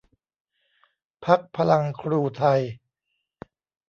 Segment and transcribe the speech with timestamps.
[1.25, 2.61] พรรคพลังครูไทย